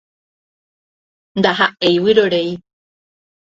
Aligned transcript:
Ndaha'éi 1.39 1.97
vyrorei. 2.03 2.51